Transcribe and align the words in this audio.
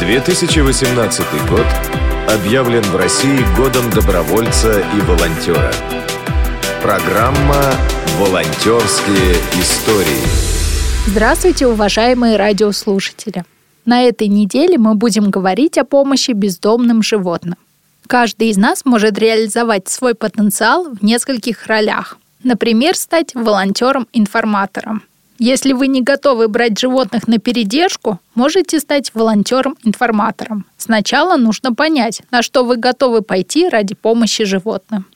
2018 0.00 1.26
год 1.50 1.66
объявлен 2.26 2.82
в 2.84 2.96
России 2.96 3.44
годом 3.54 3.90
добровольца 3.90 4.80
и 4.96 5.00
волонтера. 5.02 5.70
Программа 6.82 7.62
«Волонтерские 8.18 9.34
истории». 9.60 10.24
Здравствуйте, 11.06 11.66
уважаемые 11.66 12.38
радиослушатели! 12.38 13.44
На 13.84 14.04
этой 14.04 14.28
неделе 14.28 14.78
мы 14.78 14.94
будем 14.94 15.28
говорить 15.30 15.76
о 15.76 15.84
помощи 15.84 16.30
бездомным 16.30 17.02
животным. 17.02 17.56
Каждый 18.06 18.48
из 18.48 18.56
нас 18.56 18.86
может 18.86 19.18
реализовать 19.18 19.88
свой 19.88 20.14
потенциал 20.14 20.88
в 20.94 21.04
нескольких 21.04 21.66
ролях. 21.66 22.16
Например, 22.42 22.96
стать 22.96 23.34
волонтером-информатором. 23.34 25.02
Если 25.42 25.72
вы 25.72 25.86
не 25.86 26.02
готовы 26.02 26.48
брать 26.48 26.78
животных 26.78 27.26
на 27.26 27.38
передержку, 27.38 28.20
можете 28.34 28.78
стать 28.78 29.10
волонтером-информатором. 29.14 30.66
Сначала 30.76 31.38
нужно 31.38 31.72
понять, 31.72 32.20
на 32.30 32.42
что 32.42 32.62
вы 32.62 32.76
готовы 32.76 33.22
пойти 33.22 33.66
ради 33.70 33.94
помощи 33.94 34.44
животным. 34.44 35.06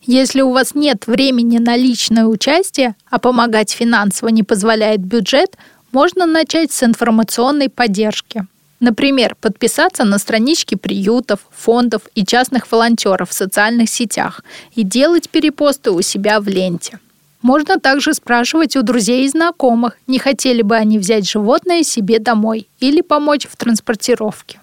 Если 0.00 0.40
у 0.40 0.52
вас 0.52 0.74
нет 0.74 1.06
времени 1.06 1.58
на 1.58 1.76
личное 1.76 2.24
участие, 2.24 2.94
а 3.10 3.18
помогать 3.18 3.72
финансово 3.72 4.30
не 4.30 4.42
позволяет 4.42 5.00
бюджет, 5.00 5.58
можно 5.92 6.24
начать 6.24 6.72
с 6.72 6.82
информационной 6.82 7.68
поддержки. 7.68 8.46
Например, 8.80 9.36
подписаться 9.38 10.04
на 10.04 10.18
странички 10.18 10.76
приютов, 10.76 11.40
фондов 11.50 12.08
и 12.14 12.24
частных 12.24 12.72
волонтеров 12.72 13.28
в 13.28 13.34
социальных 13.34 13.90
сетях 13.90 14.44
и 14.74 14.82
делать 14.82 15.28
перепосты 15.28 15.90
у 15.90 16.00
себя 16.00 16.40
в 16.40 16.48
ленте. 16.48 17.00
Можно 17.44 17.78
также 17.78 18.14
спрашивать 18.14 18.74
у 18.74 18.82
друзей 18.82 19.26
и 19.26 19.28
знакомых, 19.28 19.98
не 20.06 20.18
хотели 20.18 20.62
бы 20.62 20.76
они 20.76 20.98
взять 20.98 21.28
животное 21.28 21.82
себе 21.82 22.18
домой 22.18 22.68
или 22.80 23.02
помочь 23.02 23.46
в 23.46 23.54
транспортировке. 23.56 24.60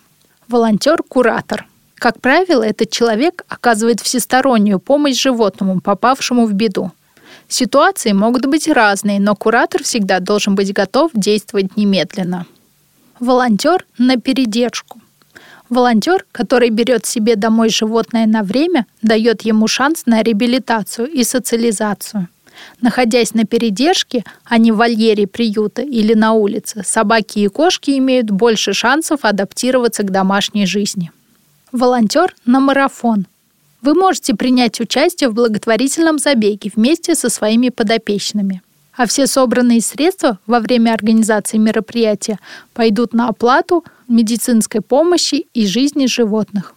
Волонтер-куратор. 0.47 1.67
Как 1.93 2.19
правило, 2.19 2.63
этот 2.63 2.89
человек 2.89 3.45
оказывает 3.47 3.99
всестороннюю 3.99 4.79
помощь 4.79 5.21
животному, 5.21 5.79
попавшему 5.79 6.47
в 6.47 6.53
беду. 6.53 6.91
Ситуации 7.47 8.13
могут 8.13 8.47
быть 8.47 8.67
разные, 8.67 9.19
но 9.19 9.35
куратор 9.35 9.83
всегда 9.83 10.19
должен 10.19 10.55
быть 10.55 10.73
готов 10.73 11.11
действовать 11.13 11.77
немедленно. 11.77 12.47
Волонтер 13.19 13.85
на 13.99 14.17
передержку. 14.17 14.99
Волонтер, 15.69 16.25
который 16.31 16.71
берет 16.71 17.05
себе 17.05 17.35
домой 17.35 17.69
животное 17.69 18.25
на 18.25 18.41
время, 18.41 18.87
дает 19.03 19.43
ему 19.43 19.67
шанс 19.67 20.07
на 20.07 20.23
реабилитацию 20.23 21.07
и 21.07 21.23
социализацию. 21.23 22.27
Находясь 22.81 23.33
на 23.33 23.45
передержке, 23.45 24.23
а 24.45 24.57
не 24.57 24.71
в 24.71 24.77
вольере 24.77 25.27
приюта 25.27 25.81
или 25.81 26.13
на 26.13 26.33
улице, 26.33 26.83
собаки 26.85 27.39
и 27.39 27.47
кошки 27.47 27.91
имеют 27.97 28.31
больше 28.31 28.73
шансов 28.73 29.19
адаптироваться 29.23 30.03
к 30.03 30.11
домашней 30.11 30.65
жизни. 30.65 31.11
Волонтер 31.71 32.35
на 32.45 32.59
марафон. 32.59 33.27
Вы 33.81 33.95
можете 33.95 34.35
принять 34.35 34.79
участие 34.79 35.29
в 35.29 35.33
благотворительном 35.33 36.19
забеге 36.19 36.71
вместе 36.75 37.15
со 37.15 37.29
своими 37.29 37.69
подопечными. 37.69 38.61
А 38.95 39.07
все 39.07 39.25
собранные 39.25 39.81
средства 39.81 40.37
во 40.45 40.59
время 40.59 40.93
организации 40.93 41.57
мероприятия 41.57 42.39
пойдут 42.73 43.13
на 43.13 43.29
оплату 43.29 43.83
медицинской 44.07 44.81
помощи 44.81 45.47
и 45.53 45.65
жизни 45.65 46.05
животных. 46.07 46.75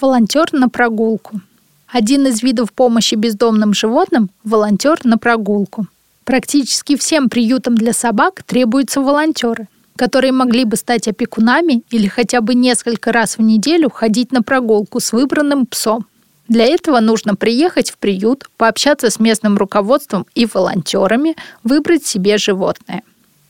Волонтер 0.00 0.52
на 0.52 0.68
прогулку. 0.68 1.40
Один 1.88 2.26
из 2.26 2.42
видов 2.42 2.72
помощи 2.72 3.14
бездомным 3.14 3.72
животным– 3.72 4.30
волонтер 4.44 4.98
на 5.04 5.18
прогулку. 5.18 5.86
Практически 6.24 6.96
всем 6.96 7.28
приютам 7.28 7.76
для 7.76 7.92
собак 7.92 8.42
требуются 8.44 9.00
волонтеры, 9.00 9.68
которые 9.94 10.32
могли 10.32 10.64
бы 10.64 10.76
стать 10.76 11.06
опекунами 11.06 11.84
или 11.90 12.08
хотя 12.08 12.40
бы 12.40 12.54
несколько 12.54 13.12
раз 13.12 13.38
в 13.38 13.42
неделю 13.42 13.88
ходить 13.90 14.32
на 14.32 14.42
прогулку 14.42 14.98
с 14.98 15.12
выбранным 15.12 15.66
псом. 15.66 16.06
Для 16.48 16.64
этого 16.64 16.98
нужно 17.00 17.36
приехать 17.36 17.90
в 17.90 17.98
приют, 17.98 18.48
пообщаться 18.56 19.10
с 19.10 19.20
местным 19.20 19.56
руководством 19.56 20.26
и 20.34 20.46
волонтерами, 20.46 21.36
выбрать 21.62 22.04
себе 22.04 22.38
животное. 22.38 23.02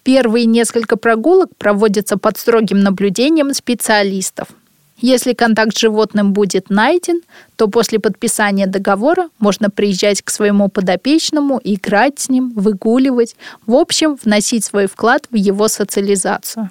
Первые 0.02 0.44
несколько 0.44 0.96
прогулок 0.96 1.50
проводятся 1.56 2.16
под 2.18 2.38
строгим 2.38 2.80
наблюдением 2.80 3.52
специалистов. 3.54 4.48
Если 4.98 5.34
контакт 5.34 5.76
с 5.76 5.80
животным 5.80 6.32
будет 6.32 6.70
найден, 6.70 7.20
то 7.56 7.68
после 7.68 7.98
подписания 7.98 8.66
договора 8.66 9.28
можно 9.38 9.68
приезжать 9.68 10.22
к 10.22 10.30
своему 10.30 10.68
подопечному, 10.68 11.60
играть 11.62 12.18
с 12.18 12.28
ним, 12.30 12.52
выгуливать, 12.54 13.36
в 13.66 13.74
общем, 13.74 14.16
вносить 14.22 14.64
свой 14.64 14.86
вклад 14.86 15.26
в 15.30 15.36
его 15.36 15.68
социализацию. 15.68 16.70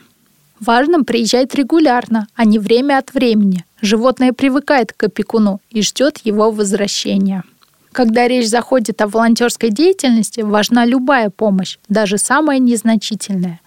Важно 0.60 1.04
приезжать 1.04 1.54
регулярно, 1.54 2.28
а 2.36 2.46
не 2.46 2.58
время 2.58 2.98
от 2.98 3.14
времени. 3.14 3.66
Животное 3.82 4.34
привыкает 4.34 4.94
к 4.94 5.04
опекуну 5.04 5.62
и 5.70 5.82
ждет 5.82 6.20
его 6.24 6.50
возвращения. 6.50 7.44
Когда 7.92 8.28
речь 8.28 8.50
заходит 8.50 9.02
о 9.02 9.08
волонтерской 9.08 9.70
деятельности, 9.70 10.42
важна 10.42 10.86
любая 10.86 11.30
помощь, 11.30 11.78
даже 11.88 12.18
самая 12.18 12.60
незначительная. 12.60 13.60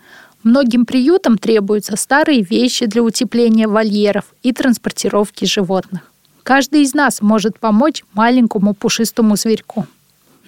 Многим 0.45 0.87
приютам 0.87 1.37
требуются 1.37 1.97
старые 1.97 2.43
вещи 2.43 2.87
для 2.87 3.03
утепления 3.03 3.67
вольеров 3.67 4.25
и 4.43 4.53
транспортировки 4.53 5.45
животных. 5.45 6.03
Каждый 6.45 6.83
из 6.83 6.95
нас 6.95 7.21
может 7.21 7.59
помочь 7.59 8.05
маленькому 8.15 8.73
пушистому 8.73 9.37
зверьку. 9.37 9.87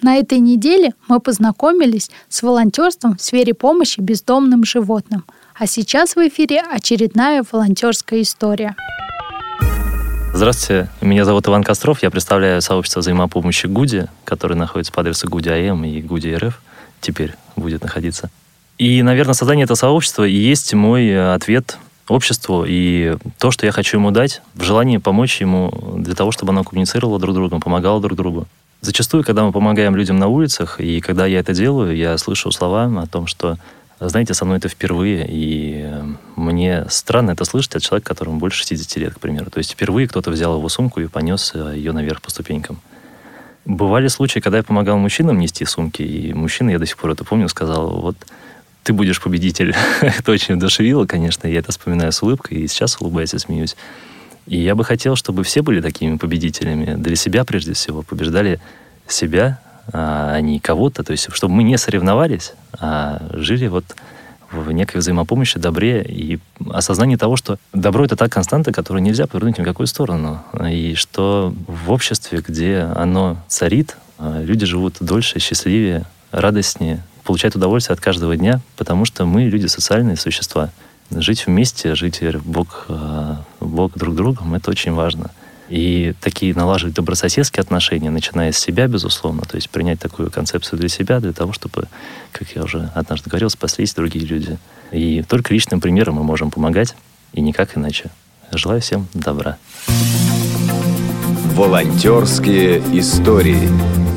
На 0.01 0.15
этой 0.15 0.39
неделе 0.39 0.93
мы 1.07 1.19
познакомились 1.19 2.09
с 2.29 2.41
волонтерством 2.41 3.17
в 3.17 3.21
сфере 3.21 3.53
помощи 3.53 3.99
бездомным 3.99 4.63
животным. 4.63 5.25
А 5.53 5.67
сейчас 5.67 6.15
в 6.15 6.27
эфире 6.27 6.61
очередная 6.61 7.43
волонтерская 7.51 8.21
история. 8.21 8.75
Здравствуйте, 10.33 10.89
меня 11.01 11.25
зовут 11.25 11.47
Иван 11.49 11.63
Костров, 11.63 12.01
я 12.01 12.09
представляю 12.09 12.61
сообщество 12.61 13.01
взаимопомощи 13.01 13.67
ГУДИ, 13.67 14.07
которое 14.23 14.55
находится 14.55 14.93
по 14.93 15.01
адресу 15.01 15.27
ГУДИ 15.27 15.49
АМ 15.49 15.83
и 15.83 16.01
ГУДИ 16.01 16.35
РФ, 16.35 16.61
теперь 17.01 17.35
будет 17.57 17.83
находиться. 17.83 18.31
И, 18.81 19.03
наверное, 19.03 19.35
создание 19.35 19.65
этого 19.65 19.77
сообщества 19.77 20.27
и 20.27 20.33
есть 20.33 20.73
мой 20.73 21.07
э, 21.07 21.35
ответ 21.35 21.77
обществу 22.07 22.65
и 22.67 23.15
то, 23.37 23.51
что 23.51 23.67
я 23.67 23.71
хочу 23.71 23.97
ему 23.97 24.09
дать, 24.09 24.41
в 24.55 24.63
желании 24.63 24.97
помочь 24.97 25.39
ему 25.39 25.71
для 25.97 26.15
того, 26.15 26.31
чтобы 26.31 26.51
оно 26.51 26.63
коммуницировало 26.63 27.19
друг 27.19 27.35
с 27.35 27.37
другом, 27.37 27.61
помогало 27.61 28.01
друг 28.01 28.17
другу. 28.17 28.47
Зачастую, 28.81 29.23
когда 29.23 29.43
мы 29.43 29.51
помогаем 29.51 29.95
людям 29.95 30.17
на 30.17 30.29
улицах, 30.29 30.79
и 30.79 30.99
когда 30.99 31.27
я 31.27 31.41
это 31.41 31.53
делаю, 31.53 31.95
я 31.95 32.17
слышу 32.17 32.49
слова 32.49 32.85
о 32.85 33.05
том, 33.05 33.27
что, 33.27 33.57
знаете, 33.99 34.33
со 34.33 34.45
мной 34.45 34.57
это 34.57 34.67
впервые, 34.67 35.27
и 35.29 35.83
э, 35.83 36.03
мне 36.35 36.85
странно 36.89 37.29
это 37.29 37.45
слышать 37.45 37.75
от 37.75 37.83
человека, 37.83 38.07
которому 38.07 38.39
больше 38.39 38.61
60 38.61 38.97
лет, 38.97 39.13
к 39.13 39.19
примеру. 39.19 39.51
То 39.51 39.59
есть 39.59 39.73
впервые 39.73 40.07
кто-то 40.07 40.31
взял 40.31 40.57
его 40.57 40.69
сумку 40.69 41.01
и 41.01 41.05
понес 41.05 41.51
э, 41.53 41.73
ее 41.75 41.91
наверх 41.91 42.19
по 42.23 42.31
ступенькам. 42.31 42.81
Бывали 43.63 44.07
случаи, 44.07 44.39
когда 44.39 44.57
я 44.57 44.63
помогал 44.63 44.97
мужчинам 44.97 45.37
нести 45.37 45.65
сумки, 45.65 46.01
и 46.01 46.33
мужчина, 46.33 46.71
я 46.71 46.79
до 46.79 46.87
сих 46.87 46.97
пор 46.97 47.11
это 47.11 47.23
помню, 47.23 47.47
сказал, 47.47 48.01
вот 48.01 48.17
ты 48.83 48.93
будешь 48.93 49.21
победитель. 49.21 49.75
это 50.01 50.31
очень 50.31 50.55
вдохновило, 50.55 51.05
конечно. 51.05 51.47
Я 51.47 51.59
это 51.59 51.71
вспоминаю 51.71 52.11
с 52.11 52.21
улыбкой, 52.21 52.59
и 52.59 52.67
сейчас 52.67 52.99
улыбаюсь 52.99 53.33
и 53.33 53.39
смеюсь. 53.39 53.75
И 54.47 54.57
я 54.57 54.75
бы 54.75 54.83
хотел, 54.83 55.15
чтобы 55.15 55.43
все 55.43 55.61
были 55.61 55.81
такими 55.81 56.17
победителями. 56.17 56.95
Для 56.95 57.15
себя, 57.15 57.43
прежде 57.45 57.73
всего, 57.73 58.01
побеждали 58.01 58.59
себя, 59.07 59.59
а 59.93 60.39
не 60.39 60.59
кого-то. 60.59 61.03
То 61.03 61.11
есть, 61.11 61.27
чтобы 61.31 61.53
мы 61.53 61.63
не 61.63 61.77
соревновались, 61.77 62.53
а 62.79 63.21
жили 63.33 63.67
вот 63.67 63.85
в 64.51 64.71
некой 64.71 64.99
взаимопомощи, 64.99 65.59
добре 65.59 66.03
и 66.03 66.39
осознании 66.71 67.15
того, 67.15 67.37
что 67.37 67.57
добро— 67.73 68.03
это 68.05 68.15
та 68.15 68.27
константа, 68.27 68.71
которую 68.71 69.01
нельзя 69.01 69.27
повернуть 69.27 69.57
ни 69.57 69.63
в 69.63 69.65
какую 69.65 69.87
сторону. 69.87 70.41
И 70.69 70.95
что 70.95 71.53
в 71.67 71.91
обществе, 71.91 72.43
где 72.45 72.79
оно 72.79 73.37
царит, 73.47 73.95
а, 74.17 74.41
люди 74.43 74.65
живут 74.65 74.97
дольше, 74.99 75.39
счастливее, 75.39 76.05
радостнее, 76.31 77.01
получать 77.23 77.55
удовольствие 77.55 77.93
от 77.93 77.99
каждого 77.99 78.35
дня, 78.35 78.61
потому 78.77 79.05
что 79.05 79.25
мы 79.25 79.43
люди 79.43 79.67
социальные 79.67 80.17
существа. 80.17 80.69
Жить 81.09 81.45
вместе, 81.45 81.95
жить 81.95 82.21
бок, 82.43 82.85
э, 82.87 83.35
бок 83.59 83.97
друг 83.97 84.15
другом, 84.15 84.53
это 84.53 84.71
очень 84.71 84.93
важно. 84.93 85.31
И 85.71 86.13
такие 86.19 86.53
налаживать 86.53 86.95
добрососедские 86.95 87.61
отношения, 87.61 88.09
начиная 88.09 88.51
с 88.51 88.57
себя, 88.57 88.87
безусловно, 88.87 89.43
то 89.43 89.55
есть 89.55 89.69
принять 89.69 89.99
такую 89.99 90.29
концепцию 90.29 90.79
для 90.79 90.89
себя, 90.89 91.21
для 91.21 91.31
того, 91.31 91.53
чтобы, 91.53 91.87
как 92.33 92.49
я 92.55 92.63
уже 92.63 92.91
однажды 92.93 93.29
говорил, 93.29 93.49
спаслись 93.49 93.93
другие 93.93 94.25
люди. 94.25 94.57
И 94.91 95.23
только 95.23 95.53
личным 95.53 95.79
примером 95.79 96.15
мы 96.15 96.23
можем 96.23 96.51
помогать, 96.51 96.95
и 97.31 97.39
никак 97.39 97.77
иначе. 97.77 98.09
Желаю 98.51 98.81
всем 98.81 99.07
добра. 99.13 99.57
Волонтерские 101.55 102.79
истории. 102.99 104.10